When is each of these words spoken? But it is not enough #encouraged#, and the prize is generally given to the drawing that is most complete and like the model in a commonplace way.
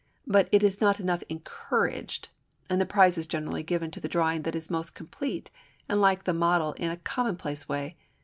But 0.25 0.49
it 0.51 0.63
is 0.63 0.81
not 0.81 0.99
enough 0.99 1.21
#encouraged#, 1.29 2.29
and 2.71 2.81
the 2.81 2.87
prize 2.87 3.19
is 3.19 3.27
generally 3.27 3.61
given 3.61 3.91
to 3.91 3.99
the 3.99 4.07
drawing 4.07 4.41
that 4.41 4.55
is 4.55 4.67
most 4.71 4.95
complete 4.95 5.51
and 5.87 6.01
like 6.01 6.23
the 6.23 6.33
model 6.33 6.73
in 6.73 6.89
a 6.89 6.97
commonplace 6.97 7.69
way. 7.69 7.97